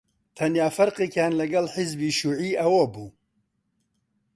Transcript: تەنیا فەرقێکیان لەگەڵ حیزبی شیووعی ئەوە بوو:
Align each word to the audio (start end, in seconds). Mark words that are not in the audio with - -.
تەنیا 0.37 0.67
فەرقێکیان 0.75 1.33
لەگەڵ 1.41 1.65
حیزبی 1.75 2.15
شیووعی 2.17 2.57
ئەوە 2.61 2.83
بوو: 2.93 3.07